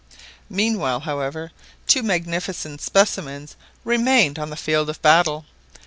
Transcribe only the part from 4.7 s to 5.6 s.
of battle.